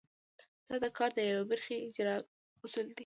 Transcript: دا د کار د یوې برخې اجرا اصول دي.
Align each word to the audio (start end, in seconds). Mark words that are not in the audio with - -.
دا 0.67 0.75
د 0.83 0.85
کار 0.97 1.09
د 1.15 1.19
یوې 1.31 1.45
برخې 1.51 1.75
اجرا 1.87 2.15
اصول 2.63 2.85
دي. 2.89 2.95